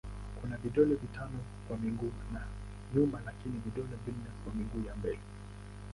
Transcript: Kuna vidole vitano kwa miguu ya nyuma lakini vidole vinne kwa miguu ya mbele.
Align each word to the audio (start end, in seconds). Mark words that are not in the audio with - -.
Kuna 0.41 0.57
vidole 0.57 0.95
vitano 0.95 1.39
kwa 1.67 1.77
miguu 1.77 2.11
ya 2.33 2.47
nyuma 2.95 3.21
lakini 3.25 3.57
vidole 3.59 3.95
vinne 4.05 4.29
kwa 4.43 4.53
miguu 4.53 4.87
ya 4.87 4.95
mbele. 4.95 5.19